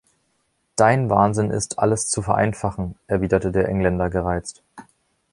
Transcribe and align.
„Dein 0.75 1.11
Wahnsinn 1.11 1.51
ist, 1.51 1.77
alles 1.77 2.07
zu 2.07 2.23
vereinfachen“, 2.23 2.95
erwiderte 3.05 3.51
der 3.51 3.69
Engländer 3.69 4.09
gereizt. 4.09 4.63